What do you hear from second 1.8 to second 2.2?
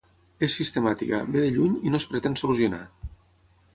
i no es